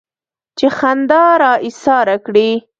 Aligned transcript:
چې 0.57 0.67
خندا 0.77 1.25
را 1.41 1.51
ايساره 1.65 2.15
کړي. 2.25 2.49